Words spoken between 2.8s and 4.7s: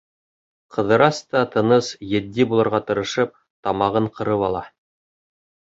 тырышып, тамағын ҡырып ала.